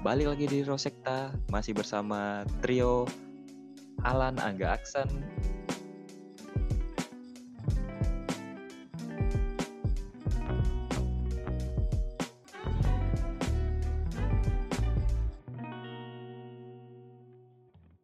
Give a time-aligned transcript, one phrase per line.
[0.00, 3.08] balik lagi di Rosekta masih bersama trio
[4.06, 5.10] Alan Angga Aksan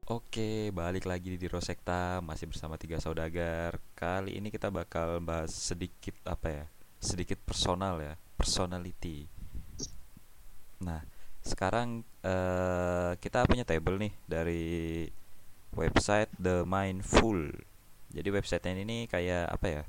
[0.04, 3.80] Oke, balik lagi di Rosekta masih bersama tiga saudagar.
[3.96, 6.66] Kali ini kita bakal bahas sedikit apa ya?
[7.00, 9.30] Sedikit personal ya, personality.
[10.82, 11.00] Nah,
[11.44, 14.64] sekarang eh, kita punya table nih dari
[15.76, 17.52] website The Mindful.
[18.14, 19.82] Jadi website ini kayak apa ya?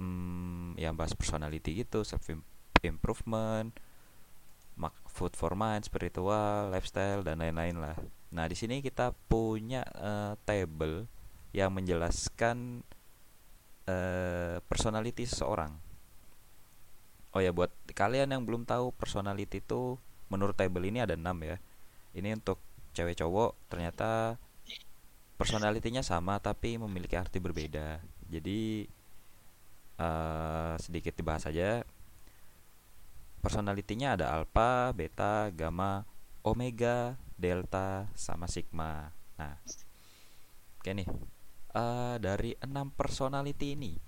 [0.00, 2.26] Hmm, yang bahas personality gitu, self
[2.82, 3.70] improvement,
[5.12, 7.96] food for mind, spiritual, lifestyle dan lain-lain lah.
[8.32, 11.04] Nah, di sini kita punya uh, table
[11.52, 12.80] yang menjelaskan
[13.84, 15.76] uh, personality seseorang.
[17.36, 20.00] Oh ya, buat kalian yang belum tahu personality itu
[20.32, 21.60] menurut table ini ada 6 ya.
[22.16, 22.56] Ini untuk
[22.96, 24.40] cewek cowok ternyata
[25.36, 28.00] personalitinya sama tapi memiliki arti berbeda.
[28.32, 28.88] Jadi
[30.00, 31.84] uh, sedikit dibahas saja.
[33.42, 36.06] Personalitinya ada alpha, beta, gamma,
[36.46, 39.10] omega, delta, sama sigma.
[39.34, 39.58] Nah,
[40.78, 41.08] oke nih.
[41.72, 43.98] Uh, dari enam personality ini,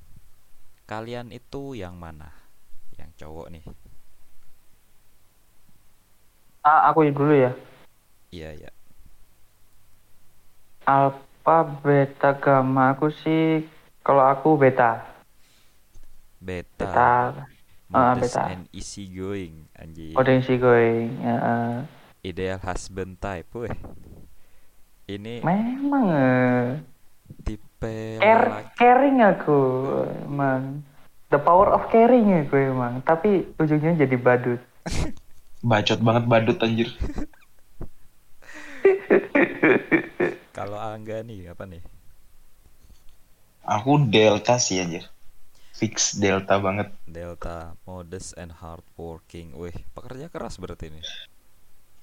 [0.86, 2.30] kalian itu yang mana?
[2.94, 3.64] Yang cowok nih.
[6.64, 7.52] Ah, aku dulu ya.
[8.32, 8.70] Iya, iya.
[10.88, 12.96] Alpha, beta, gamma.
[12.96, 13.68] Aku sih,
[14.00, 15.04] kalau aku beta.
[16.40, 16.80] Beta.
[16.80, 17.12] Beta.
[17.92, 18.48] Modest beta.
[18.48, 20.16] and easy going, anjir.
[20.16, 21.20] Oh, sih going.
[21.20, 21.84] Eh.
[22.32, 23.76] Ideal husband type, weh.
[25.04, 26.80] Ini memang eh.
[27.44, 29.60] tipe care, laki caring aku,
[30.24, 30.80] emang.
[31.28, 33.04] The power of caring aku emang.
[33.04, 34.64] Tapi ujungnya jadi badut.
[35.70, 36.88] Bacot banget badut anjir.
[40.56, 41.82] Kalau Angga nih apa nih?
[43.76, 45.04] Aku delta sih anjir.
[45.78, 46.88] Fix delta banget.
[47.16, 49.48] Delta, modest and hardworking.
[49.60, 51.02] Wih, pekerja keras berarti ini.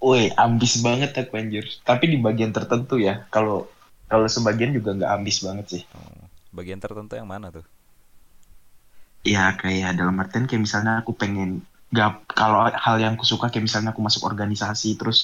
[0.05, 1.66] Woi, ambis banget aku anjir.
[1.88, 3.13] Tapi di bagian tertentu ya.
[3.35, 3.57] Kalau
[4.11, 5.83] kalau sebagian juga nggak ambis banget sih.
[5.95, 6.23] Hmm,
[6.57, 7.66] Bagian tertentu yang mana tuh?
[9.33, 11.50] Ya kayak dalam artian kayak misalnya aku pengen
[11.91, 12.09] nggak
[12.40, 15.19] kalau hal yang aku suka kayak misalnya aku masuk organisasi terus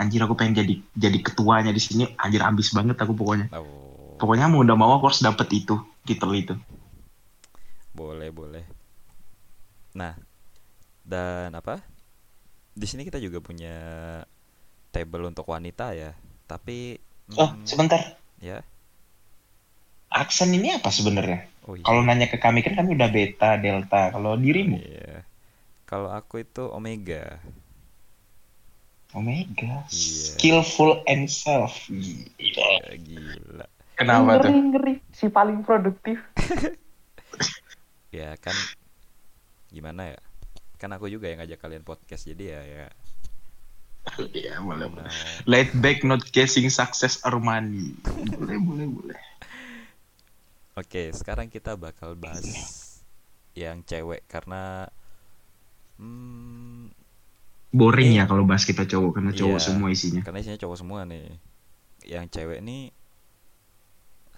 [0.00, 0.74] anjir aku pengen jadi
[1.04, 3.46] jadi ketuanya di sini anjir ambis banget aku pokoknya.
[3.52, 5.74] Oh, Pokoknya mau udah mau aku harus dapet itu
[6.06, 6.54] titel itu.
[7.94, 8.64] boleh, boleh.
[9.96, 10.14] Nah,
[11.04, 11.82] dan apa?
[12.76, 13.74] Di sini kita juga punya
[14.94, 16.12] table untuk wanita ya.
[16.48, 16.98] Tapi
[17.36, 18.00] Oh hmm, sebentar.
[18.42, 18.62] ya.
[20.22, 21.38] Aksen ini apa sebenarnya?
[21.68, 21.84] Oh iya.
[21.84, 24.02] Kalau nanya ke kami kan kami udah beta, delta.
[24.14, 24.78] Kalau dirimu?
[24.78, 25.17] Iya.
[25.88, 27.40] Kalau aku itu omega.
[29.16, 29.88] Omega.
[29.88, 30.36] Iya.
[30.36, 31.88] Skillful and self.
[31.88, 32.68] Gila.
[32.84, 33.66] Ya, gila.
[33.96, 34.52] Kenapa ngeri, tuh?
[34.68, 34.94] ngeri.
[35.16, 36.20] Si paling produktif.
[38.08, 38.56] Ya kan
[39.68, 40.20] gimana ya?
[40.80, 42.86] Kan aku juga yang ngajak kalian podcast jadi ya ya
[44.16, 45.12] Iya, boleh, boleh.
[45.44, 47.92] Laid back, not guessing success Armani.
[48.32, 49.20] Boleh, boleh, boleh.
[50.72, 52.48] Oke, sekarang kita bakal bahas
[53.52, 54.88] yang cewek karena
[55.98, 56.90] hmm,
[57.68, 59.66] Boring Ini- ya kalau bahas kita cowok karena cowok Iya.
[59.68, 60.22] semua isinya.
[60.24, 61.36] karena isinya cowok semua nih.
[62.08, 62.82] Yang cewek nih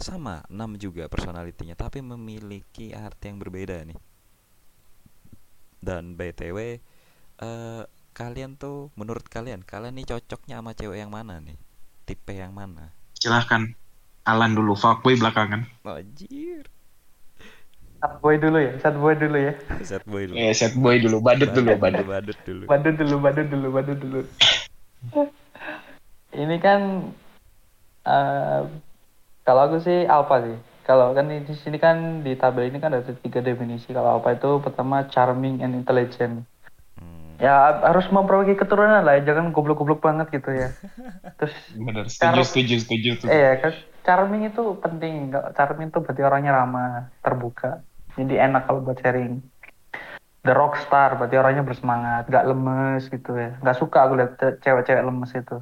[0.00, 3.98] sama, 6 juga personalitinya, tapi memiliki arti yang berbeda nih.
[5.78, 6.58] Dan BTW
[7.40, 11.56] eh kalian tuh menurut kalian, kalian nih cocoknya sama cewek yang mana nih?
[12.04, 12.90] Tipe yang mana?
[13.14, 13.76] Silahkan.
[14.26, 15.64] Alan dulu, fuckboy belakangan.
[15.86, 16.68] Anjir.
[18.00, 19.52] Sad boy dulu ya, sad boy dulu ya.
[19.84, 20.36] Set boy dulu.
[20.40, 22.06] Eh, set boy dulu, badut dulu, badut.
[22.08, 22.64] badut dulu.
[22.64, 24.20] Badut dulu, badut dulu, badut dulu.
[26.32, 26.80] Ini kan
[28.06, 28.60] eh
[29.44, 30.56] kalau aku sih alpha sih.
[30.80, 33.92] Kalau kan di sini kan di tabel ini kan ada tiga definisi.
[33.92, 36.48] Kalau alpha itu pertama charming and intelligent.
[36.96, 39.28] Hmm, Ya harus memperbaiki keturunan lah, ya.
[39.28, 40.72] jangan goblok-goblok banget gitu ya.
[41.36, 43.10] Terus Bener, Cara- setuju, setuju, setuju.
[43.20, 43.26] tuh.
[43.28, 43.72] eh ya kan
[44.02, 45.30] charming itu penting.
[45.52, 47.84] Charming itu berarti orangnya ramah, terbuka.
[48.16, 49.42] Jadi enak kalau buat sharing.
[50.40, 53.60] The rockstar berarti orangnya bersemangat, gak lemes gitu ya.
[53.60, 55.56] Gak suka aku lihat ce- cewek-cewek lemes itu.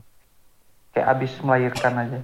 [0.94, 2.20] Kayak abis melahirkan aja.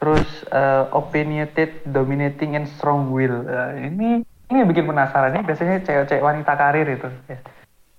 [0.00, 3.44] Terus eh, opinionated, dominating, and strong will.
[3.44, 5.36] Eh, ini ini yang bikin penasaran.
[5.36, 7.08] Ini biasanya cewek-cewek wanita karir itu.
[7.28, 7.38] Ya.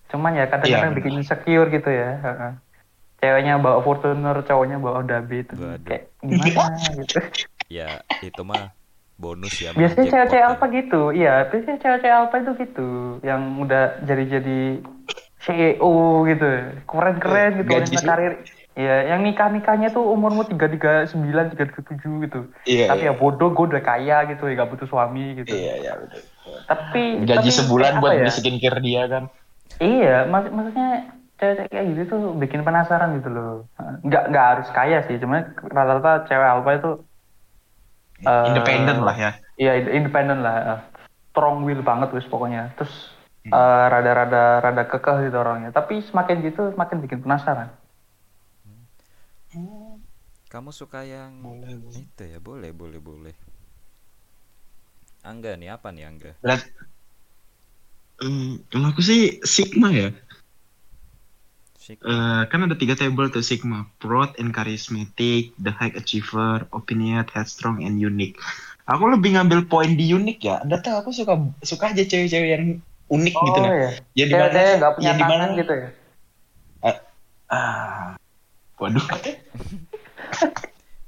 [0.09, 2.09] Cuman ya kadang-kadang Iya, bikin insecure gitu ya.
[2.19, 2.51] Heeh.
[3.21, 5.85] Ceweknya bawa Fortuner, cowoknya bawa Dabi itu Waduh.
[5.85, 7.15] kayak gimana gitu.
[7.77, 8.73] ya itu mah
[9.21, 9.69] bonus ya.
[9.77, 11.33] Biasanya cewek-cewek jackpot alpha gitu, iya.
[11.45, 12.89] Biasanya cewek-cewek alpha itu gitu,
[13.21, 14.81] yang udah jadi-jadi
[15.41, 16.49] CEO gitu
[16.89, 18.05] keren-keren gitu Gaji sih.
[18.05, 18.33] karir
[18.71, 21.11] Iya, yang nikah-nikahnya tuh umurmu 339,
[21.59, 22.39] 337 gitu.
[22.63, 25.51] Iya, Tapi ya bodoh, gue udah kaya gitu ya, gak butuh suami gitu.
[25.51, 26.23] Iya, iya, betul.
[26.71, 28.19] Tapi Gaji tapi sebulan apa buat ya?
[28.23, 29.23] beli skincare dia kan.
[29.83, 30.89] Iya, mak maksudnya
[31.35, 33.67] cewek kayak gitu tuh bikin penasaran gitu loh.
[34.07, 36.91] Nggak nggak harus kaya sih, cuma rata-rata cewek alpha itu
[38.21, 39.31] Eh, Independen lah ya.
[39.61, 40.79] iya ind- independen lah, eh,
[41.31, 42.73] strong will banget wis pokoknya.
[42.77, 42.93] Terus
[43.45, 43.51] Hmm.
[43.53, 45.69] eh, rada-rada rada kekeh gitu orangnya.
[45.73, 47.69] Tapi semakin gitu semakin bikin penasaran.
[50.51, 52.37] Kamu suka yang Boleh, itu ya?
[52.43, 53.35] Boleh, boleh, boleh.
[55.29, 56.31] Angga nih apa nih Angga?
[56.43, 56.61] Berat.
[58.71, 60.07] Kalau aku sih Sigma ya.
[61.81, 67.81] Eh, kan ada tiga table tuh Sigma, broad and charismatic, the high achiever, opinionated, headstrong,
[67.81, 68.37] and unique.
[68.85, 70.61] Aku lebih ngambil poin di unique ya.
[70.61, 72.65] Anda tahu aku suka suka aja cewek-cewek yang
[73.09, 73.73] unik gitu oh nah.
[73.73, 73.89] iya.
[74.13, 75.89] Ya di mana punya ya di mana gitu ya.
[77.51, 78.15] ah,
[78.77, 79.03] waduh,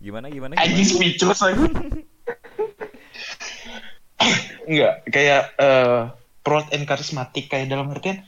[0.04, 0.58] Gimana gimana?
[0.58, 1.64] anjing speechless aku.
[4.68, 6.12] Enggak, kayak eh
[6.44, 8.26] broad and charismatic kayak dalam artian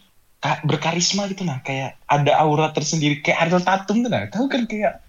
[0.65, 4.30] berkarisma gitu nah, kayak ada aura tersendiri kayak Ariel Tatum tuh nah.
[4.30, 5.01] Tahu kan kayak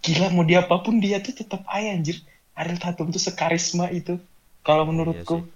[0.00, 2.22] gila mau dia apa pun dia tuh tetap aja anjir.
[2.56, 4.16] Ariel Tatum tuh sekarisma itu.
[4.64, 5.44] Kalau menurutku.
[5.44, 5.48] sih.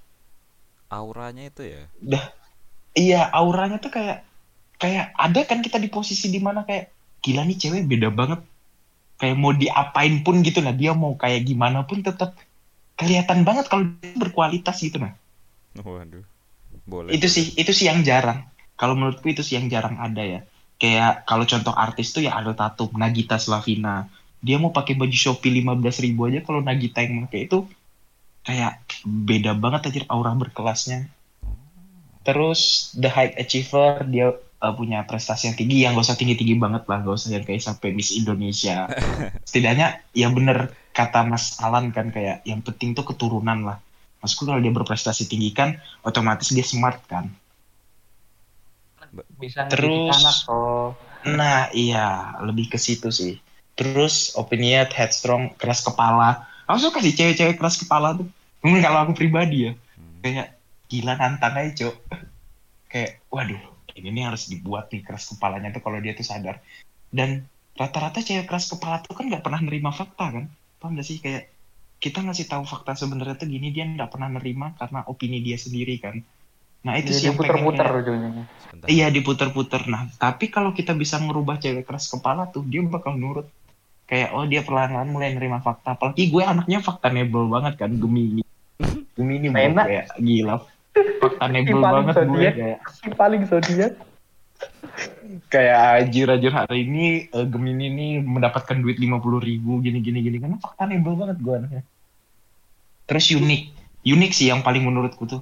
[0.93, 1.82] Auranya itu ya.
[2.00, 2.25] Dah.
[2.94, 4.23] Iya, auranya tuh kayak
[4.79, 6.93] kayak ada kan kita di posisi di mana kayak
[7.25, 8.41] gila nih cewek beda banget.
[9.19, 12.37] Kayak mau diapain pun gitu nah, dia mau kayak gimana pun tetap
[12.94, 15.15] kelihatan banget kalau dia berkualitas gitu nah.
[15.81, 16.23] Waduh.
[16.85, 17.17] Boleh.
[17.17, 18.44] itu sih itu sih yang jarang
[18.75, 20.41] kalau menurutku itu sih yang jarang ada ya.
[20.79, 24.11] Kayak kalau contoh artis tuh ya ada Tatum Nagita Slavina.
[24.44, 27.65] Dia mau pakai baju Shopee 15.000 ribu aja kalau Nagita yang pakai itu
[28.44, 31.09] kayak beda banget aja aura berkelasnya.
[32.26, 35.77] Terus The High Achiever dia uh, punya prestasi yang tinggi.
[35.87, 36.99] Yang gak usah tinggi tinggi banget lah.
[37.06, 38.91] Gak usah yang kayak sampai Miss Indonesia.
[39.49, 43.79] Setidaknya ya bener kata Mas Alan kan kayak yang penting tuh keturunan lah.
[44.20, 47.32] Maksudku kalau dia berprestasi tinggi kan otomatis dia smart kan
[49.38, 50.90] Bisa Terus- anak oh.
[51.25, 53.40] Nah, iya, lebih ke situ sih.
[53.75, 56.44] Terus opinion headstrong, keras kepala.
[56.69, 58.28] Aku suka sih cewek-cewek keras kepala tuh.
[58.61, 60.20] Mungkin kalau aku pribadi ya, Hmm.
[60.20, 60.49] kayak
[60.88, 61.96] gila nantang aja, Cok.
[62.88, 63.58] kayak, waduh,
[63.99, 66.62] ini nih harus dibuat nih keras kepalanya tuh kalau dia tuh sadar.
[67.10, 70.46] Dan rata-rata cewek keras kepala tuh kan nggak pernah nerima fakta kan?
[70.78, 71.19] Paham nggak sih?
[71.19, 71.50] Kayak
[71.99, 75.99] kita ngasih tahu fakta sebenarnya tuh gini dia nggak pernah nerima karena opini dia sendiri
[75.99, 76.20] kan.
[76.84, 78.44] Nah itu sih Jadi yang pengen puter-puter kayak- ujungnya.
[78.84, 79.82] Iya diputer-puter.
[79.88, 83.48] Nah, tapi kalau kita bisa ngerubah cewek keras kepala tuh, dia bakal nurut.
[84.04, 85.96] Kayak, oh dia perlahan-lahan mulai nerima fakta.
[85.96, 88.44] Apalagi gue anaknya faktanable banget kan, Gemini.
[89.16, 89.86] Gemini Enak.
[89.88, 90.56] kayak gila.
[90.94, 92.78] Faktanable Si paling banget gue kayak.
[92.92, 93.92] Si paling zodiak.
[95.50, 100.60] Kayak anjir anjir hari ini eh, Gemini nih mendapatkan duit 50 ribu gini-gini gini karena
[100.60, 101.82] faktanable banget gue anaknya.
[103.08, 103.62] Terus unik.
[104.04, 105.40] Unik sih yang paling menurutku tuh.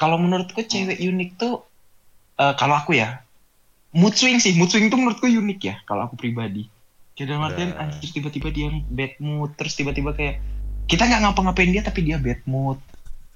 [0.00, 1.60] Kalau menurutku cewek unik tuh
[2.34, 3.20] eh, kalau aku ya
[3.92, 6.64] mood swing sih, mood swing tuh menurutku unik ya kalau aku pribadi.
[7.12, 7.84] Kayak dalam artian Nah.
[7.84, 10.40] anjir tiba-tiba dia bad mood, terus tiba-tiba kayak
[10.86, 12.80] kita nggak ngapa-ngapain dia tapi dia bad mood.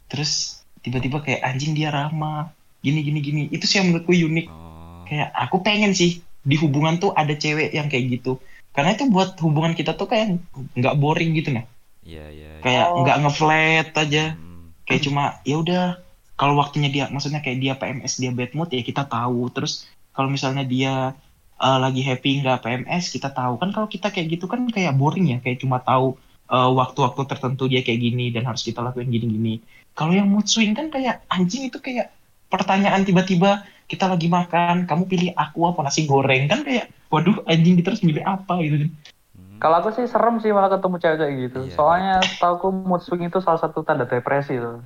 [0.08, 2.49] Terus tiba-tiba kayak anjing dia ramah,
[2.81, 3.43] gini gini gini.
[3.52, 5.05] Itu sih yang menurutku unik Oh.
[5.05, 8.37] kayak aku pengen sih di hubungan tuh ada cewek yang kayak gitu
[8.70, 10.37] karena itu buat hubungan kita tuh kayak
[10.75, 11.64] nggak boring gitu nah
[12.04, 12.49] Iya, iya.
[12.50, 12.61] iya.
[12.61, 13.00] kayak Oh.
[13.00, 14.68] nggak ngeflat aja Hmm.
[14.85, 15.85] kayak cuma ya udah
[16.35, 20.31] kalau waktunya dia maksudnya kayak dia PMS dia bad mood ya kita tahu terus kalau
[20.31, 21.14] misalnya dia
[21.59, 25.31] uh, lagi happy nggak PMS kita tahu kan kalau kita kayak gitu kan kayak boring
[25.31, 26.19] ya kayak cuma tahu
[26.50, 29.62] uh, waktu-waktu tertentu dia kayak gini dan harus kita lakuin gini-gini
[29.95, 32.11] kalau yang mood swing kan kayak anjing itu kayak
[32.50, 37.79] pertanyaan tiba-tiba kita lagi makan kamu pilih aku apa nasi goreng kan kayak waduh anjing
[37.79, 38.93] kita harus milih apa gitu kan
[39.55, 39.62] Hmm.
[39.62, 41.61] Kalau aku sih serem sih malah ketemu cewek kayak gitu.
[41.71, 41.75] Iya.
[41.79, 44.83] Soalnya setahu mood swing itu salah satu tanda depresi tuh.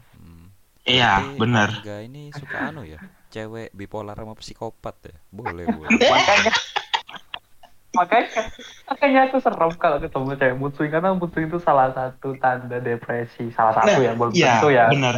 [0.88, 2.96] Iya benar Angga ini suka anu ya?
[3.28, 5.16] Cewek bipolar sama psikopat ya?
[5.28, 5.92] Boleh, boleh.
[6.00, 6.52] makanya
[7.88, 8.42] makanya
[8.84, 12.78] makanya aku serem kalau ketemu cewek mood swing karena mood swing itu salah satu tanda
[12.78, 15.14] depresi salah satu Nah, ya belum iya, tentu ya benar.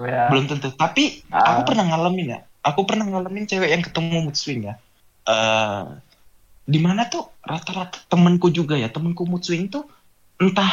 [0.00, 1.54] ya belum tentu tapi Ah.
[1.54, 4.74] aku pernah ngalamin ya aku pernah ngalamin cewek yang ketemu mood swing ya
[5.24, 5.82] eh
[6.66, 9.86] di mana tuh rata-rata temenku juga ya temenku mood swing tuh
[10.36, 10.72] entah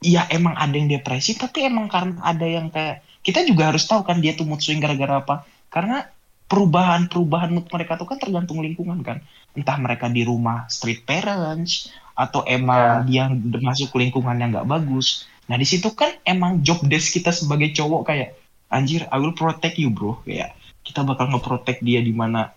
[0.00, 4.04] ya emang ada yang depresi tapi emang karena ada yang kayak kita juga harus tahu
[4.04, 5.48] kan dia tuh mood swing gara-gara apa.
[5.72, 6.04] Karena
[6.46, 9.24] perubahan-perubahan mood mereka tuh kan tergantung lingkungan kan.
[9.56, 13.26] Entah mereka di rumah street parents atau emang dia
[13.64, 15.24] masuk lingkungan yang nggak bagus.
[15.48, 18.36] Nah di situ kan emang job desk kita sebagai cowok kayak
[18.68, 20.20] anjir I will protect you bro.
[20.28, 20.52] Kayak
[20.84, 22.52] kita bakal nge-protect dia di mana.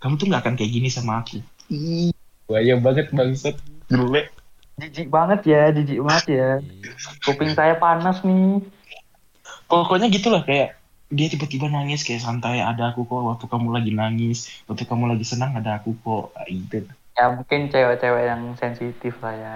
[0.00, 1.44] Kamu tuh nggak akan kayak gini sama aku.
[1.68, 2.16] Ih.
[2.48, 3.60] Bahaya banget bangsat.
[3.92, 4.32] Jelek
[4.76, 6.48] Jijik banget ya, jijik banget ya.
[6.60, 6.92] Iya.
[7.24, 8.60] Kuping saya panas nih.
[9.66, 14.50] Pokoknya gitulah kayak dia tiba-tiba nangis kayak santai ada aku kok waktu kamu lagi nangis
[14.66, 16.82] waktu kamu lagi senang ada aku kok Ah, gitu
[17.16, 19.54] Ya mungkin cewek-cewek yang sensitif lah ya.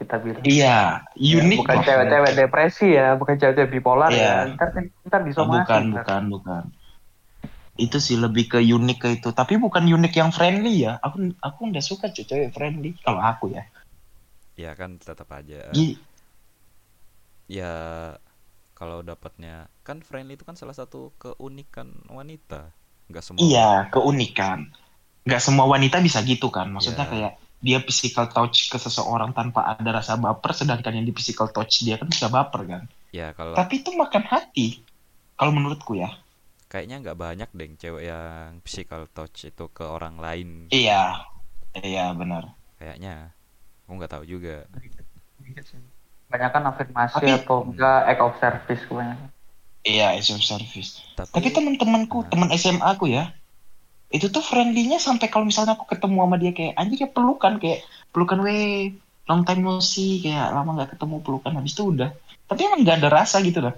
[0.00, 0.40] Kita bilang.
[0.48, 1.84] iya unik bukan kok.
[1.84, 4.48] cewek-cewek depresi ya, bukan cewek-cewek bipolar Iya.
[4.48, 4.56] ya.
[4.56, 4.68] Ntar
[5.10, 5.60] ntar Oh, disomasi.
[5.68, 6.00] bukan ntar.
[6.00, 6.62] bukan bukan
[7.80, 11.60] itu sih lebih ke unik ke itu tapi bukan unik yang friendly ya aku aku
[11.72, 13.64] nggak suka cuy cewek friendly kalau aku ya
[14.60, 15.96] ya kan tetap aja Gi-
[17.48, 17.72] ya
[18.82, 19.70] kalau dapatnya.
[19.86, 22.74] Kan friendly itu kan salah satu keunikan wanita.
[23.06, 24.74] Nggak semua iya keunikan.
[25.22, 26.66] Nggak semua wanita bisa gitu kan.
[26.74, 27.12] Maksudnya Iya.
[27.14, 31.86] kayak dia physical touch ke seseorang tanpa ada rasa baper sedangkan yang di physical touch
[31.86, 32.82] dia kan bisa baper kan.
[33.14, 34.82] Ya kalau tapi itu makan hati
[35.38, 36.10] kalau menurutku ya.
[36.66, 40.66] Kayaknya nggak banyak deh cewek yang physical touch itu ke orang lain.
[40.74, 41.22] Iya.
[41.78, 42.50] Iya benar.
[42.82, 43.30] Kayaknya.
[43.86, 44.66] Aku nggak tahu juga
[46.32, 49.28] Banyak kan afirmasi Tapi- atau enggak act of service kebanyakan.
[49.82, 52.28] iya as of service tapi, Tapi teman-temanku, Nah.
[52.30, 53.34] teman SMA aku ya,
[54.08, 57.82] itu tuh friendly-nya sampai kalau misalnya aku ketemu sama dia kayak anjir kayak pelukan kayak
[58.08, 58.56] pelukan we
[59.24, 62.14] long time no see kayak lama nggak ketemu pelukan habis itu udah.
[62.46, 63.74] Tapi emang nggak ada rasa gitu lah.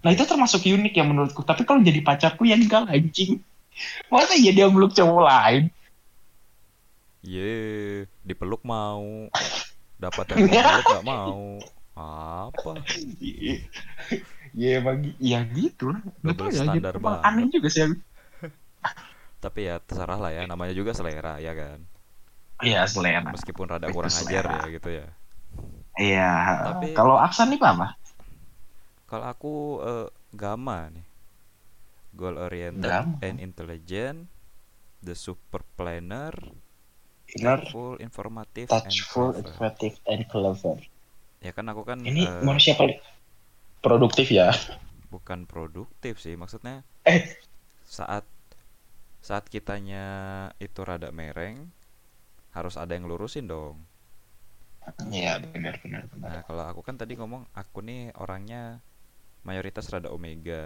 [0.00, 1.40] Nah itu termasuk unik ya menurutku.
[1.40, 3.42] Tapi kalau jadi pacarku ya enggak anjing.
[4.06, 5.64] Masa iya dia meluk cowok lain?
[7.20, 7.50] ye
[8.22, 9.02] dipeluk mau
[9.96, 11.58] dapat yang dipeluk nggak mau
[11.96, 12.72] apa
[14.56, 16.00] Iya bagi, ya gitu lah.
[16.24, 17.08] Double ya, standar gitu.
[17.24, 17.82] Aneh juga sih.
[19.44, 21.78] tapi ya terserah lah ya namanya juga selera ya kan
[22.64, 23.20] Iya selera.
[23.32, 24.56] meskipun rada kurang ajar selera.
[24.64, 25.06] ya gitu ya
[25.96, 26.30] Iya.
[26.72, 27.96] Tapi- Kalau Aksan nih apa?
[29.06, 29.54] kalau aku
[29.86, 31.06] eh, gamma nih
[32.16, 33.20] goal oriented Gamma.
[33.22, 34.26] and intelligent
[35.04, 36.32] the super planner
[37.26, 37.60] Benar.
[37.70, 39.50] full informative Touchful, and clever.
[39.52, 40.76] expressive, and clever.
[41.44, 42.96] Ya kan aku kan Ini eh, manusia paling
[43.84, 44.52] produktif ya.
[45.10, 47.22] bukan produktif sih maksudnya Eh.
[47.96, 48.24] saat
[49.28, 50.04] saat kitanya
[50.66, 51.56] itu rada mereng
[52.56, 53.76] harus ada yang lurusin dong
[55.18, 56.30] Iya benar benar benar.
[56.30, 58.62] nah kalau aku kan tadi ngomong aku nih orangnya
[59.48, 60.62] mayoritas rada omega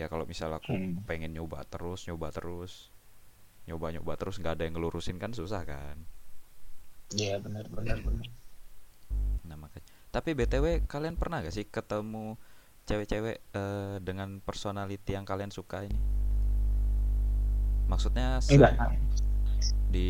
[0.00, 0.92] ya kalau misal aku Hmm.
[1.08, 2.72] pengen nyoba terus nyoba terus
[3.68, 5.96] nyoba nyoba terus nggak ada yang ngelurusin kan susah kan
[7.20, 8.28] Iya benar benar benar.
[9.46, 12.34] Nah makanya tapi btw kalian pernah gak sih ketemu
[12.84, 15.98] cewek-cewek eh, dengan personality yang kalian suka ini
[17.86, 18.74] maksudnya se- Enggak.
[19.86, 20.08] di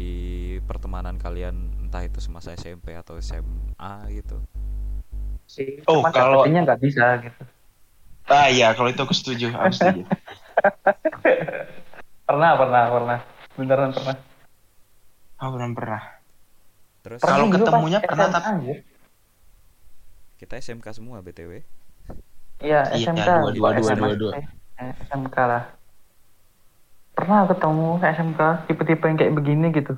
[0.65, 4.37] pertemanan kalian entah itu semasa SMP atau SMA gitu
[5.47, 5.79] Sih.
[5.87, 7.43] Oh, Cuman kalau- dapetinnya nggak bisa gitu.
[8.27, 10.03] Ah iya kalau itu aku setuju, aku setuju.
[12.27, 13.19] Pernah, pernah, pernah.
[13.55, 14.17] Beneran pernah.
[15.39, 16.03] Aku belum pernah.
[16.99, 18.77] terus Kalau Pernah ketemunya pernah, tapi- anjir.
[20.37, 21.65] Kita SMK semua btw
[22.57, 23.29] Iya, Iya, SMK.
[23.53, 24.33] dua, dua, dua, dua, dua.
[24.81, 25.65] Eh, SMK lah.
[27.13, 29.93] Pernah ketemu SMK tipe-tipe yang kayak begini gitu.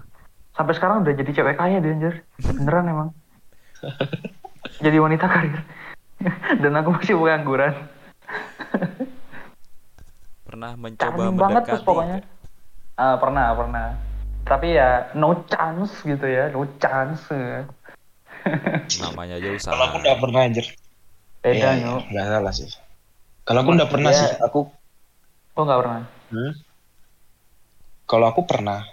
[0.59, 2.15] Sampai sekarang udah jadi cewek kaya dia anjir.
[2.43, 3.11] Beneran emang.
[4.83, 5.63] jadi wanita karir.
[6.63, 7.75] Dan aku masih pengangguran.
[10.51, 12.19] pernah mencoba Charming banget mendekati terus pokoknya.
[12.99, 13.87] Ah, pernah, pernah.
[14.43, 17.23] Tapi ya no chance gitu ya, no chance.
[19.03, 20.67] namanya aja usaha Kalau aku nggak pernah anjir.
[21.43, 21.93] Beda Iya, yo.
[21.99, 22.69] iya, nggak salah sih.
[23.47, 24.21] Kalau aku nggak pernah Iya.
[24.21, 24.61] sih, aku
[25.59, 26.01] Oh nggak pernah.
[26.31, 26.53] Hmm?
[28.09, 28.89] Kalau aku pernah,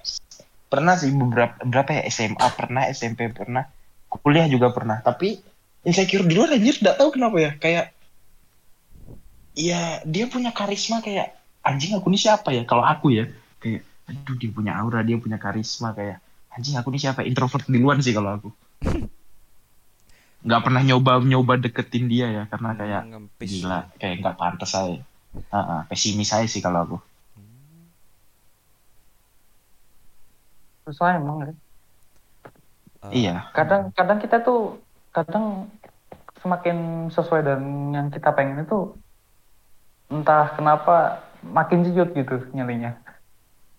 [0.67, 3.63] pernah sih beberapa berapa ya SMA pernah, SMP pernah,
[4.11, 4.99] kuliah juga pernah.
[4.99, 5.39] Tapi
[5.87, 7.51] insecure di luar anjir, nggak tahu kenapa ya.
[7.61, 7.85] Kayak,
[9.55, 11.31] ya dia punya karisma kayak
[11.63, 12.67] anjing aku ini siapa ya?
[12.67, 13.23] Kalau aku ya,
[13.61, 16.19] kayak aduh dia punya aura, dia punya karisma kayak
[16.51, 17.23] anjing aku ini siapa?
[17.23, 18.49] Introvert duluan sih kalau aku.
[20.45, 25.01] Nggak pernah nyoba nyoba deketin dia ya karena kayak ngempis gila, kayak nggak pantas saya.
[25.51, 26.97] Ah, ah, pesimis saya sih kalau aku.
[30.85, 31.51] Susah emang ya.
[33.09, 33.35] Eh, Iya.
[33.57, 35.69] kadang kadang kita tuh kadang
[36.41, 38.93] semakin sesuai dengan yang kita pengen itu
[40.09, 42.97] entah kenapa makin ciut gitu nyalinya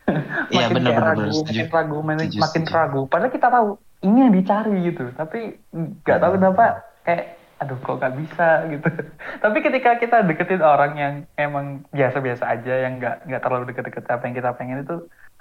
[0.51, 1.59] Iya, makin benar, kayak benar, ragu, setuju.
[1.63, 2.75] makin ragu makin, Setuju, makin setuju.
[2.75, 3.69] ragu padahal kita tahu
[4.05, 5.05] ini yang dicari gitu.
[5.17, 5.61] Tapi
[6.05, 6.65] nggak tahu kenapa
[7.07, 8.89] kayak aduh kok nggak bisa gitu.
[9.45, 14.23] Tapi ketika kita deketin orang yang emang biasa-biasa aja yang nggak nggak terlalu deket-deket apa
[14.29, 14.97] yang kita pengen itu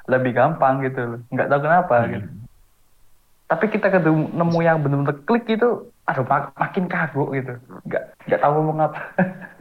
[0.08, 1.20] lebih gampang gitu loh.
[1.34, 2.12] Nggak tahu kenapa Hmm.
[2.16, 2.28] gitu.
[3.46, 7.54] Tapi kita ketemu nemu yang benar-benar klik gitu aduh mak- makin kagok gitu.
[7.86, 9.00] Nggak nggak tahu ngomong apa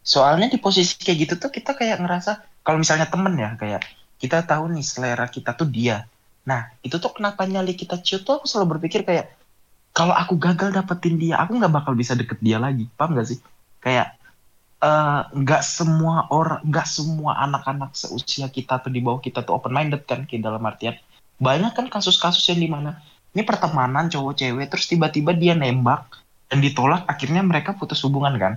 [0.00, 3.84] Soalnya di posisi kayak gitu tuh kita kayak ngerasa kalau misalnya temen ya kayak
[4.16, 6.08] kita tahu nih selera kita tuh dia
[6.50, 9.38] nah itu tuh kenapa nyali kita ciut tuh aku selalu berpikir kayak
[9.90, 12.86] kalau aku gagal dapetin dia aku nggak bakal bisa deket dia lagi.
[12.94, 13.38] Paham gak sih?
[13.82, 14.18] Kayak
[14.82, 19.74] eh, nggak semua orang nggak semua anak-anak seusia kita atau di bawah kita tuh open
[19.74, 20.94] minded kan kayak dalam artian.
[21.40, 26.06] Banyak kan kasus-kasus yang di mana ini pertemanan cowok cewek terus tiba-tiba dia nembak
[26.50, 28.52] dan ditolak akhirnya mereka putus hubungan kan.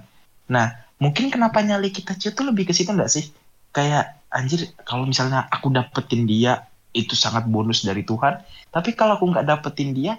[0.49, 3.29] Nah mungkin kenapa nyali kita ciut tuh lebih ke situ nggak sih?
[3.73, 8.39] Kayak anjir kalau misalnya aku dapetin dia itu sangat bonus dari Tuhan.
[8.69, 10.17] Tapi kalau aku nggak dapetin dia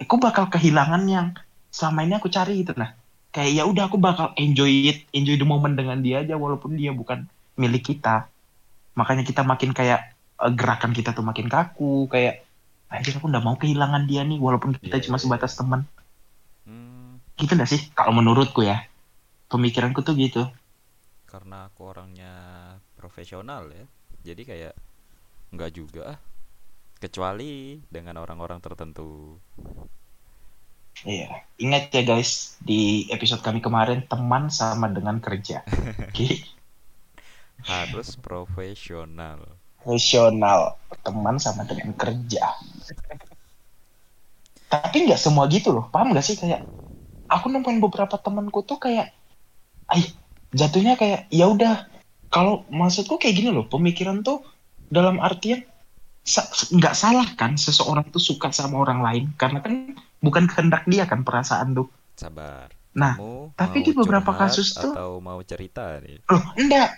[0.00, 1.26] aku bakal kehilangan yang
[1.68, 2.72] selama ini aku cari gitu.
[2.76, 2.96] Nah
[3.32, 6.92] kayak ya udah aku bakal enjoy it enjoy the moment dengan dia aja walaupun dia
[6.92, 7.24] bukan
[7.56, 8.28] milik kita.
[8.96, 10.00] Makanya kita makin kayak
[10.42, 12.44] eh, gerakan kita tuh makin kaku kayak
[12.92, 15.24] anjir aku nggak mau kehilangan dia nih walaupun kita Iya, cuma iya.
[15.24, 15.88] sebatas teman.
[16.68, 18.84] Hmm, gitu nggak sih kalau menurutku ya?
[19.48, 20.44] Pemikiranku tuh gitu.
[21.24, 22.32] Karena aku orangnya
[22.96, 23.84] profesional ya.
[24.22, 24.72] Jadi kayak
[25.54, 26.18] nggak juga ah.
[27.02, 29.36] Kecuali dengan orang-orang tertentu.
[31.02, 31.26] Iya,
[31.64, 32.32] ingat ya guys,
[32.68, 35.56] di episode kami kemarin teman sama dengan kerja.
[36.06, 36.28] Oke,
[37.66, 39.40] Harus profesional.
[39.82, 42.42] profesional, teman sama dengan kerja.
[44.72, 46.64] Tapi nggak semua gitu loh, paham nggak sih kayak
[47.28, 49.12] aku nemuin beberapa temanku tuh kayak,
[49.92, 50.02] ay
[50.54, 51.88] jatuhnya kayak ya udah.
[52.32, 54.40] Kalau maksudku kayak gini loh, pemikiran tuh
[54.92, 55.64] dalam artian
[56.22, 61.08] sa- nggak salah kan seseorang tuh suka sama orang lain karena kan bukan kehendak dia
[61.08, 61.88] kan perasaan tuh.
[62.14, 62.68] Sabar.
[62.92, 66.20] Nah, Kamu tapi di beberapa kasus tuh- atau mau cerita nih?
[66.28, 66.88] Loh, enggak.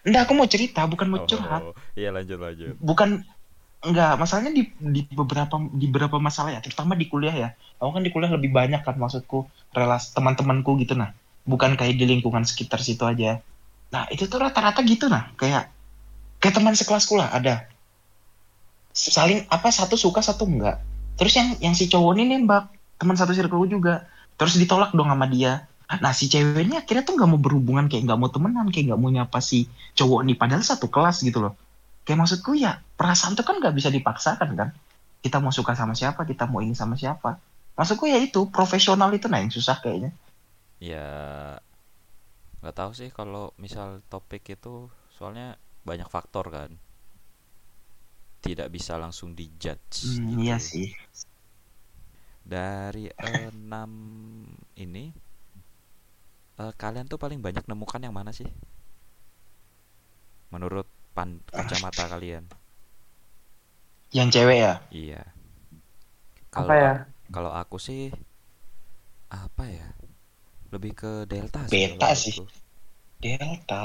[0.00, 1.62] Enggak, aku mau cerita, bukan mau Oh, curhat.
[1.92, 2.72] Iya lanjut lanjut.
[2.80, 3.20] Bukan
[3.84, 7.48] enggak, masalahnya di di beberapa di beberapa masalah ya, terutama di kuliah ya.
[7.82, 9.44] Aku kan di kuliah lebih banyak kan maksudku
[9.76, 11.12] relasi teman-temanku gitu nah.
[11.44, 13.42] Bukan kayak di lingkungan sekitar situ aja.
[13.90, 15.68] Nah, itu tuh rata-rata gitu nah, kayak
[16.40, 17.68] kayak teman sekelasku lah ada.
[18.90, 20.82] Saling apa satu suka satu enggak.
[21.20, 24.08] Terus yang yang si cowok ini nembak, teman satu circle juga.
[24.40, 25.68] Terus ditolak dong sama dia.
[26.00, 29.00] Nah si cewek ini akhirnya tuh nggak mau berhubungan kayak nggak mau temenan kayak nggak
[29.00, 31.54] mau nyapa si cowok nih padahal satu kelas gitu loh.
[32.08, 34.68] Kayak maksudku ya perasaan tuh kan nggak bisa dipaksakan kan.
[35.20, 37.36] Kita mau suka sama siapa, kita mau ini sama siapa.
[37.76, 40.14] Maksudku ya itu profesional itu nah yang susah kayaknya.
[40.80, 41.06] Ya
[42.64, 44.88] nggak tahu sih kalau misal topik itu
[45.18, 46.70] soalnya banyak faktor kan.
[48.44, 50.40] Tidak bisa langsung dijudge Hmm, gitu.
[50.44, 50.86] iya sih.
[52.44, 53.92] Dari enam
[54.76, 55.04] ini
[56.62, 58.46] eh, kalian tuh paling banyak nemukan yang mana sih?
[60.54, 62.44] Menurut pan kacamata kalian?
[64.14, 64.72] Yang cewek ya.
[64.90, 65.22] Iya.
[66.54, 66.92] Apa Kalau ya?
[67.34, 68.10] kalau aku sih
[69.44, 69.88] apa ya?
[70.74, 72.36] Lebih ke delta sih Beta kalau sih.
[73.22, 73.82] Delta.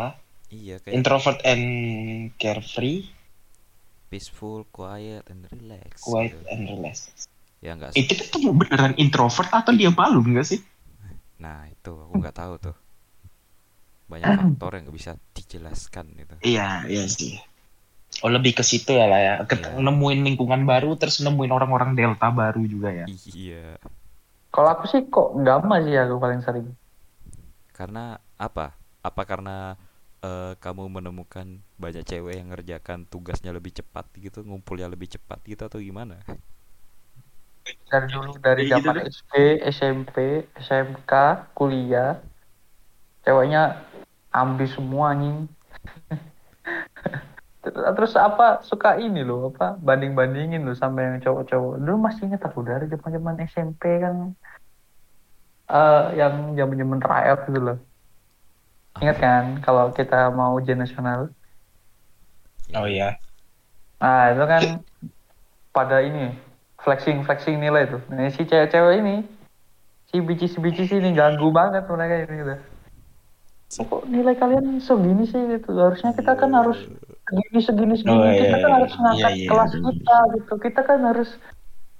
[0.53, 1.65] Iya kayak Introvert and
[2.37, 3.09] carefree,
[4.13, 6.05] peaceful, quiet, and relax.
[6.05, 6.45] quiet gitu.
[6.53, 6.95] and relax.
[7.59, 8.05] Ya enggak sih.
[8.05, 10.61] Itu tuh beneran introvert atau dia malu enggak sih?
[11.41, 12.75] Nah itu aku nggak tahu tuh.
[14.05, 16.35] Banyak faktor yang nggak bisa dijelaskan gitu.
[16.45, 17.41] Iya, iya sih.
[18.23, 19.33] Oh lebih ke situ ya lah ya.
[19.43, 19.81] Ket- Iya.
[19.81, 23.05] Nemuin lingkungan baru, terus nemuin orang-orang delta baru juga ya.
[23.09, 23.81] Iya.
[24.53, 26.69] Kalau aku sih kok gamma sih aku paling sering.
[27.75, 28.71] Karena apa?
[29.03, 29.75] Apa karena
[30.25, 35.61] eh, kamu menemukan banyak cewek yang ngerjakan tugasnya lebih cepat gitu, ngumpulnya lebih cepat gitu
[35.69, 36.17] atau gimana?
[37.89, 39.05] Dari dulu dari gitu zaman deh.
[39.09, 39.33] SD,
[39.69, 40.15] SMP,
[40.57, 41.11] SMK,
[41.57, 42.17] kuliah,
[43.25, 43.85] ceweknya
[44.33, 45.49] ambis semua anjing.
[47.65, 51.73] Terus apa suka ini loh apa banding-bandingin loh sama yang cowok-cowok.
[51.81, 54.15] Dulu masih ingat aku dari zaman-zaman SMP kan
[55.65, 57.77] eh yang zaman-zaman tryout gitu loh.
[59.03, 61.31] Ingat kan kalau kita mau ujian nasional.
[62.71, 63.19] Oh iya.
[63.99, 64.63] Nah, itu kan
[65.75, 66.31] pada ini
[66.79, 68.01] flexing flexing nilai tuh.
[68.07, 69.15] Nah, si cewek-cewek ini
[70.07, 72.55] si bici si bici ini ganggu banget mereka ini gitu.
[73.83, 75.75] Kok nilai kalian segini sih gitu?
[75.75, 76.79] Harusnya kita kan harus
[77.27, 78.15] segini segini segini.
[78.15, 78.77] Oh, iya, kita kan iya.
[78.79, 80.53] harus ngangkat Iya, iya, kelas kita gitu.
[80.61, 81.29] Kita kan harus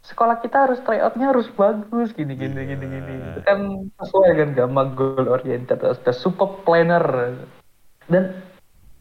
[0.06, 3.14] sekolah kita harus tryoutnya harus bagus gini gini gini gini.
[3.34, 3.60] Itu kan
[4.02, 7.34] sesuai kan gamma goal oriented, the super planner.
[8.06, 8.38] Dan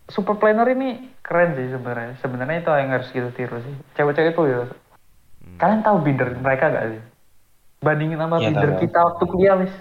[0.09, 2.17] super planner ini keren sih sebenarnya.
[2.25, 3.75] Sebenarnya itu yang harus kita tiru sih.
[4.01, 4.61] Cewek-cewek itu ya.
[4.65, 5.59] Hmm.
[5.61, 7.01] Kalian tahu binder mereka gak sih?
[7.85, 8.81] Bandingin sama Iya, binder tahu.
[8.81, 9.75] kita waktu kuliah, Mis.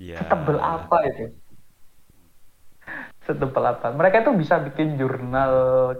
[0.00, 0.16] Iya.
[0.24, 1.24] Setebel apa itu?
[3.28, 3.92] Setebel apa?
[3.92, 5.52] Mereka itu bisa bikin jurnal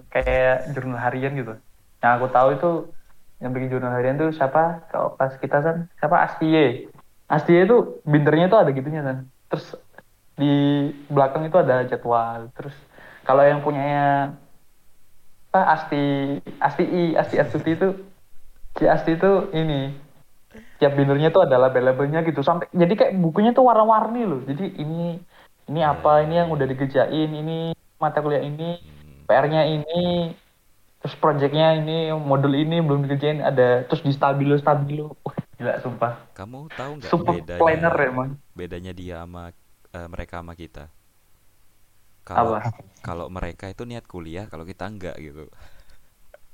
[0.08, 1.54] kayak jurnal harian gitu.
[2.00, 2.70] Yang aku tahu itu
[3.40, 4.86] yang bikin jurnal harian tuh siapa?
[4.92, 6.16] Kalau pas kita kan siapa?
[6.24, 6.88] Astie.
[7.26, 9.16] Astie itu bindernya itu ada gitunya kan.
[9.48, 9.66] Terus
[10.36, 10.52] di
[11.08, 12.52] belakang itu ada jadwal.
[12.56, 12.76] Terus
[13.24, 14.36] kalau yang punyanya
[15.50, 17.88] apa Asti Asti I Asti Astuti itu
[18.78, 19.90] si Asti itu ini
[20.78, 25.18] tiap bindernya tuh ada label-labelnya gitu sampai jadi kayak bukunya tuh warna-warni loh jadi ini
[25.70, 30.34] ini apa ini yang udah dikerjain ini mata kuliah ini Hmm, PR-nya ini
[31.00, 35.16] terus projectnya ini modul ini belum dikerjain ada terus di stabilo stabilo.
[35.24, 36.12] Wah, gila sumpah.
[36.36, 38.28] Kamu tahu nggak super bedanya planner emang.
[38.52, 39.52] bedanya dia sama
[39.96, 40.92] eh, mereka sama kita?
[42.24, 42.70] Kalau apa?
[43.00, 45.48] kalau mereka itu niat kuliah kalau kita enggak gitu.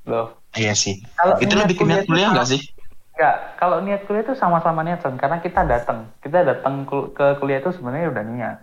[0.06, 0.38] Loh.
[0.54, 1.02] Iya sih.
[1.18, 2.60] kalau Itu lebih niat kuliah sama- nggak sih?
[3.16, 5.16] Enggak, kalau niat kuliah itu sama-sama niat Son.
[5.18, 8.56] karena kita datang kita datang ke kuliah itu sebenarnya udah niat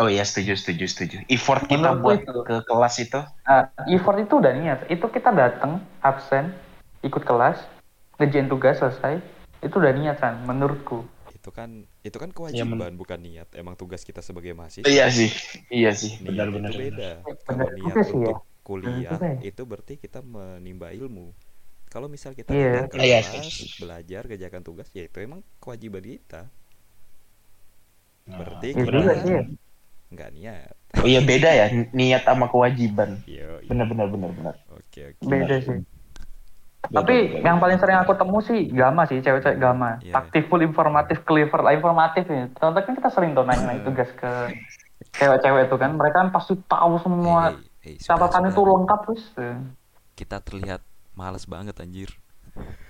[0.00, 1.16] Oh iya setuju setuju setuju.
[1.36, 2.32] Effort kita buat itu.
[2.46, 3.20] ke kelas itu.
[3.46, 4.78] Nah, effort itu udah niat.
[4.94, 6.54] Itu kita datang, absen,
[7.02, 7.58] ikut kelas,
[8.20, 9.20] ngerjain tugas selesai.
[9.64, 11.04] Itu udah niat kan, menurutku.
[11.36, 11.70] itu kan
[12.08, 15.30] itu kan Ya, kewajiban bukan niat emang tugas kita sebagai mahasiswa Iya sih,
[15.76, 16.72] iya sih, benar-benar.
[16.82, 17.10] beda
[17.48, 18.32] Benar kalau niat sih ya.
[18.32, 18.36] untuk
[18.66, 19.40] kuliah juga ya.
[19.48, 21.32] itu berarti kita menimba ilmu
[21.92, 22.68] kalau misal kita Iya.
[22.68, 23.70] datang ke Iya kelas sih.
[23.80, 26.42] belajar kerjakan tugas ya itu emang kewajiban kita
[28.30, 29.40] Nah, berarti Ya kita juga ya.
[30.10, 33.22] Nggak niat Oh iya beda ya niat sama kewajiban.
[33.22, 34.58] Yo, Benar-benar benar-benar.
[34.74, 35.78] oke oke Beda sih.
[36.90, 40.02] Tapi yang paling sering aku temu sih gama sih, cewek-cewek gama.
[40.02, 40.18] Iya.
[40.18, 42.50] Taktiful, informatif, clever lah, informatif ya.
[42.58, 44.32] Contohnya kan kita sering tuh nanya tugas ke
[45.14, 45.94] cewek-cewek itu kan.
[45.94, 47.54] Mereka kan pasti tahu semua.
[47.54, 49.24] Hey, hey, hey, sudah, Catatan itu lengkap terus.
[50.18, 50.82] kita terlihat
[51.14, 52.10] males banget anjir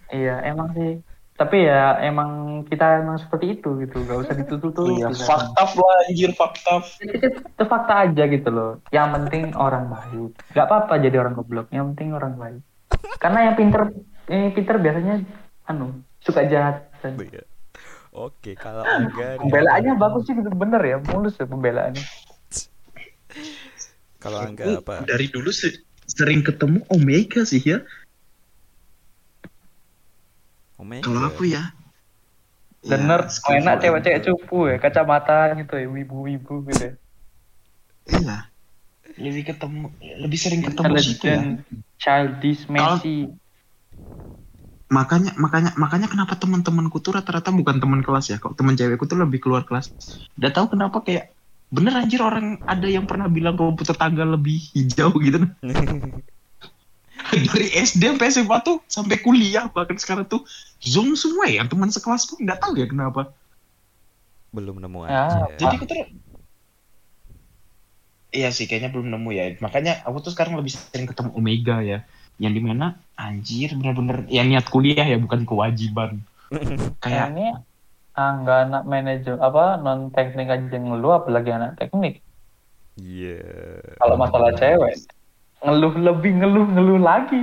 [0.08, 1.04] Iya, emang sih.
[1.40, 2.30] Tapi ya emang
[2.68, 5.00] kita emang seperti itu gitu, gak usah ditutup-tutup.
[5.00, 5.24] Iya, gitu.
[5.24, 6.72] fakta lah anjir fakta.
[7.00, 8.70] itu, itu fakta aja gitu loh.
[8.92, 10.30] Yang penting orang baik.
[10.52, 11.72] Gak apa-apa jadi orang goblok.
[11.72, 12.60] Yang penting orang baik.
[13.16, 13.80] Karena yang pinter,
[14.28, 15.14] ini pinter biasanya
[15.64, 16.92] anu suka jahat.
[17.00, 17.42] Dan Iya.
[18.10, 22.04] Oke, kalau Angga nih, pembelaannya bagus sih gitu bener ya, mulus ya pembelaannya.
[24.20, 24.94] kalau Angga Aku apa?
[25.08, 27.80] Dari dulu se- sering ketemu Omega sih ya.
[30.80, 31.04] Omega.
[31.04, 31.62] Kalau aku ya.
[32.80, 36.94] Dan ya, nerd, skillful enak cewek-cewek cupu ya, kacamata gitu ya, wibu-wibu gitu ya.
[38.08, 38.36] Iya.
[39.20, 41.42] Lebih ketemu, lebih sering ketemu situ ya.
[42.00, 43.28] Childish, messy.
[44.90, 48.36] Makanya makanya makanya kenapa teman-temanku tuh rata-rata bukan teman kelas ya.
[48.40, 49.92] Kalau teman cewekku tuh lebih keluar kelas.
[50.40, 51.36] Udah tahu kenapa kayak
[51.70, 55.44] bener anjir orang ada yang pernah bilang komputer tangga lebih hijau gitu.
[57.50, 60.42] Dari SD sampai SMA tuh sampai kuliah bahkan sekarang tuh
[60.82, 63.30] zoom semua ya teman sekelasku nggak tahu ya kenapa.
[64.50, 65.46] Belum nemu Ya, aja.
[65.58, 65.96] Jadi aku tuh
[68.30, 69.44] Iya sih kayaknya belum nemu ya.
[69.58, 72.06] Makanya aku tuh sekarang lebih sering ketemu Omega ya.
[72.38, 72.86] Yang di mana
[73.18, 76.22] anjir bener-bener ya niat kuliah ya bukan kewajiban.
[77.02, 77.46] Kayak ini
[78.14, 82.22] ah, nggak anak manajer apa non teknik aja ngeluh apalagi anak teknik.
[82.98, 83.42] Iya.
[83.98, 85.19] Kalau masalah cewek
[85.60, 87.40] ngeluh lebih ngeluh ngeluh lagi.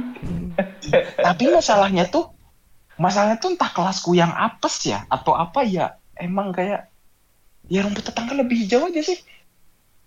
[1.22, 2.34] tapi masalahnya tuh
[2.98, 6.90] masalahnya tuh entah kelasku yang apes ya atau apa ya emang kayak
[7.70, 9.20] ya rumput tetangga lebih hijau aja sih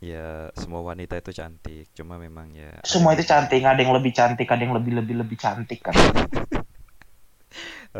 [0.00, 4.48] Ya, semua wanita itu cantik, cuma memang ya semua itu cantik ada yang lebih cantik
[4.48, 5.92] ada yang lebih lebih lebih cantik kan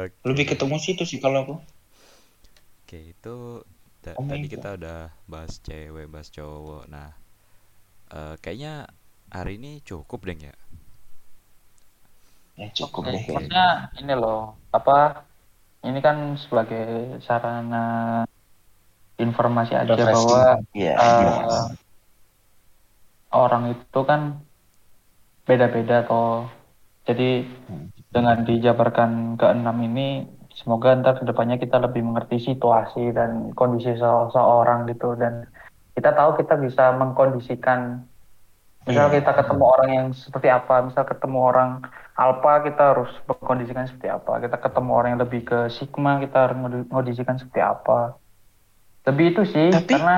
[0.00, 0.16] Oke.
[0.24, 1.54] lebih ketemu situ sih kalau aku
[2.80, 3.60] Oke, itu
[4.00, 6.88] ta- Oh tadi kita udah bahas cewek, bahas cowok.
[6.88, 7.12] Nah,
[8.10, 8.88] eh, kayaknya
[9.36, 10.54] hari ini cukup deh ya.
[12.60, 13.50] ya cukup Oke, deh kayaknya.
[13.50, 13.62] maksudnya
[14.00, 14.38] ini loh,
[14.76, 14.92] apa
[15.86, 16.82] ini kan sebagai
[17.26, 17.76] sarana
[19.24, 20.12] informasi aja Refreshing.
[20.14, 20.40] bahwa
[20.74, 21.76] Iya, eh, iya.
[23.42, 24.20] orang itu kan
[25.48, 26.46] beda-beda toh.
[27.08, 27.90] Jadi Hmm.
[28.14, 30.26] dengan dijabarkan ke enam ini,
[30.58, 35.46] semoga ntar ke depannya kita lebih mengerti situasi dan kondisi se- seorang gitu dan
[35.96, 37.80] kita tahu kita bisa mengkondisikan.
[38.80, 39.20] Misal Iya.
[39.20, 41.70] kita ketemu orang yang seperti apa, misal ketemu orang
[42.16, 44.40] alpha kita harus mengkondisikan seperti apa.
[44.40, 48.16] Kita ketemu orang yang lebih ke sigma kita harus mengkondisikan seperti apa.
[49.04, 50.16] Lebih itu sih Tapi- karena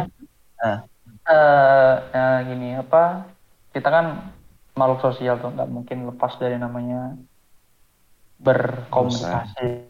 [0.59, 0.79] Ah.
[1.25, 3.27] eh eh, gini apa
[3.71, 4.31] kita kan
[4.75, 7.15] makhluk sosial tuh nggak mungkin lepas dari namanya
[8.39, 9.87] berkomunikasi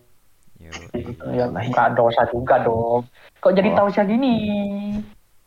[0.93, 3.09] gitu ya nggak dosa juga dong
[3.39, 3.77] kok jadi Oh.
[3.79, 4.35] tahu sih gini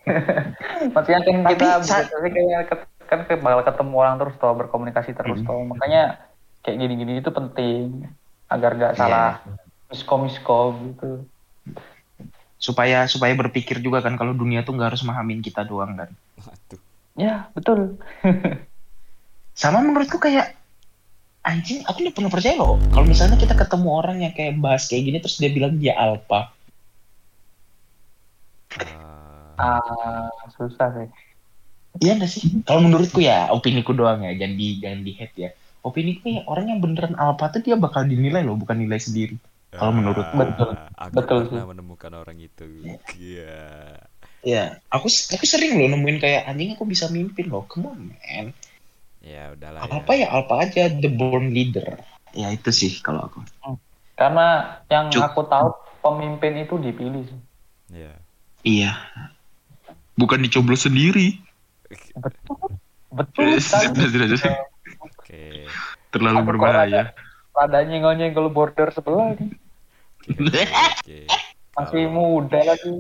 [0.94, 2.64] maksudnya kan kita sa- biasanya kayak
[3.16, 5.48] kan kayak bakal ketemu orang terus toh berkomunikasi terus Hmm.
[5.48, 5.62] toh.
[5.72, 6.04] Makanya
[6.62, 8.04] kayak gini-gini itu penting
[8.46, 9.00] agar nggak Iya.
[9.00, 9.32] salah
[9.88, 11.24] miskom miskom gitu.
[12.60, 16.10] Supaya supaya berpikir juga kan kalau dunia tuh nggak harus memahamin kita doang kan.
[16.38, 16.82] Waduh.
[17.16, 17.96] ya betul.
[19.56, 20.52] Sama menurutku kayak
[21.42, 22.76] anjing aku nggak pernah percaya loh.
[22.92, 26.52] Kalau misalnya kita ketemu orang yang kayak bahas kayak gini terus dia bilang dia alpha.
[29.56, 30.28] Ah, ah
[30.60, 31.08] susah sih
[32.04, 32.44] Iya nggak sih?
[32.68, 35.50] Kalau menurutku ya, opini ku doang ya, jangan di jangan di hate ya.
[35.86, 39.38] Opini ku ya, orang yang beneran alpha tuh dia bakal dinilai loh, bukan nilai sendiri.
[39.72, 40.72] Kalau menurut- Ah, Betul.
[40.96, 41.72] aku Betul pernah sih.
[41.72, 42.64] menemukan orang itu
[43.20, 44.00] iya
[44.46, 47.66] Iya, aku aku sering loh nemuin kayak anjing aku bisa mimpin loh.
[47.66, 48.54] Come on, man.
[49.26, 51.98] ya udahlah Apa apa ya alpha aja, the born leader.
[52.30, 53.42] Ya itu sih kalau aku.
[54.14, 55.26] Karena yang Cuk.
[55.26, 57.40] aku tahu pemimpin itu dipilih sih.
[57.90, 58.14] ya
[58.62, 58.92] Iya.
[60.14, 61.42] Bukan dicoblos sendiri.
[62.16, 62.70] Betul.
[63.12, 64.04] Betul sekali.
[65.00, 65.46] oke
[66.10, 67.04] Terlalu Aku berbahaya.
[67.54, 69.52] Ada nyenggol-nyenggol border sebelah nih.
[70.28, 71.20] oke
[71.72, 72.94] Masih Kalau- muda lagi.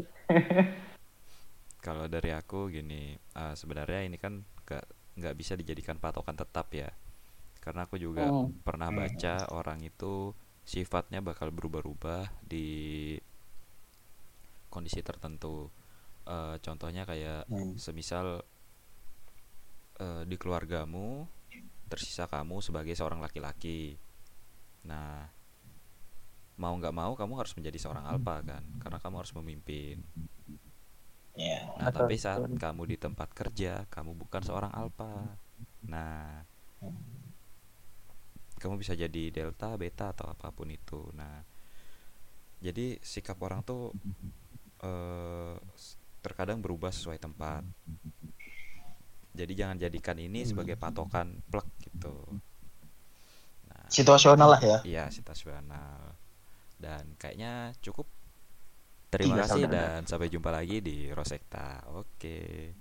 [1.80, 6.90] kalau dari aku gini eh, sebenarnya ini kan gak nggak bisa dijadikan patokan tetap ya
[7.60, 8.52] karena aku juga Hmm.
[8.62, 13.16] pernah baca orang itu sifatnya bakal berubah-ubah di
[14.68, 15.70] kondisi tertentu
[16.26, 17.78] Eh, contohnya kayak Hmm.
[17.78, 18.42] semisal
[20.04, 21.26] eh, di keluargamu
[21.92, 23.96] tersisa kamu sebagai seorang laki-laki
[24.90, 25.28] nah
[26.62, 29.98] mau nggak mau kamu harus menjadi seorang alpha kan karena kamu harus memimpin
[31.36, 31.58] Iya.
[31.80, 32.60] Nah, Betul, tapi saat betul.
[32.64, 35.36] kamu di tempat kerja, kamu bukan seorang alpha.
[35.92, 36.40] Nah,
[38.62, 41.02] kamu bisa jadi delta, beta atau apa pun itu.
[41.20, 41.36] Nah,
[42.64, 43.94] jadi sikap orang tuh
[44.84, 47.64] eh, s- terkadang berubah sesuai tempat.
[49.36, 52.16] Jadi jangan jadikan ini sebagai patokan plek gitu.
[53.70, 54.78] Nah, Situasional lah ya.
[54.88, 56.16] iya situasional.
[56.80, 58.08] Dan kayaknya cukup.
[59.12, 61.88] Terima Iya, kasih dan sampai jumpa lagi di Rosekta.
[61.96, 62.72] Oke.